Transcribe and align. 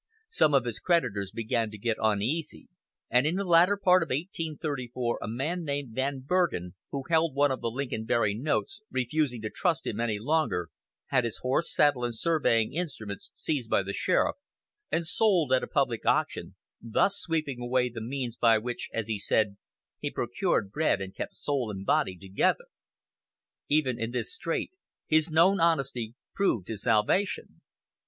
Some 0.29 0.55
of 0.55 0.65
his 0.65 0.79
creditors 0.79 1.29
began 1.31 1.69
to 1.69 1.77
get 1.77 1.97
uneasy, 2.01 2.67
and 3.11 3.27
in 3.27 3.35
the 3.35 3.43
latter 3.43 3.77
part 3.77 4.01
of 4.01 4.07
1834 4.09 5.19
a 5.21 5.27
man 5.27 5.63
named 5.63 5.93
Van 5.93 6.21
Bergen, 6.21 6.73
who 6.89 7.03
held 7.07 7.35
one 7.35 7.51
of 7.51 7.61
the 7.61 7.69
Lincoln 7.69 8.05
Berry 8.05 8.33
notes, 8.33 8.81
refusing 8.89 9.43
to 9.43 9.51
trust 9.51 9.85
him 9.85 9.99
any 9.99 10.17
longer, 10.17 10.71
had 11.09 11.23
his 11.23 11.37
horse, 11.43 11.71
saddle, 11.71 12.03
and 12.03 12.15
surveying 12.15 12.73
instruments 12.73 13.29
seized 13.35 13.69
by 13.69 13.83
the 13.83 13.93
sheriff 13.93 14.37
and 14.91 15.05
sold 15.05 15.53
at 15.53 15.61
public 15.69 16.03
auction, 16.03 16.55
thus 16.81 17.19
sweeping 17.19 17.59
away 17.61 17.87
the 17.87 18.01
means 18.01 18.35
by 18.35 18.57
which, 18.57 18.89
as 18.91 19.07
he 19.07 19.19
said, 19.19 19.55
he 19.99 20.09
"procured 20.09 20.71
bread 20.71 20.99
and 20.99 21.13
kept 21.13 21.35
soul 21.35 21.69
and 21.69 21.85
body 21.85 22.17
together." 22.17 22.65
Even 23.69 23.99
in 23.99 24.09
this 24.09 24.33
strait 24.33 24.71
his 25.05 25.29
known 25.29 25.59
honesty 25.59 26.15
proved 26.33 26.69
his 26.69 26.81
salvation. 26.81 27.61